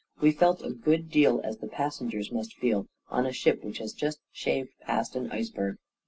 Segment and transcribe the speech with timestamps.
[0.19, 3.93] We felt a good deal as the passengers must feel on a ship which has
[3.93, 5.77] just shaved past an ice berg.